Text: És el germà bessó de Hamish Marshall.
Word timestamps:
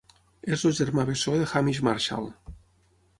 És 0.55 0.63
el 0.69 0.73
germà 0.79 1.05
bessó 1.09 1.35
de 1.41 1.47
Hamish 1.51 1.83
Marshall. 1.89 2.27